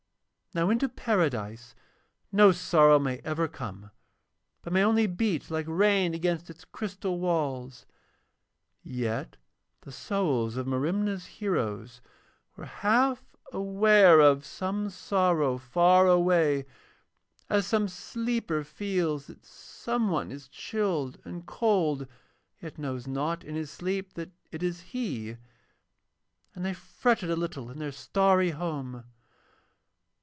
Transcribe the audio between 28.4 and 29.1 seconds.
home.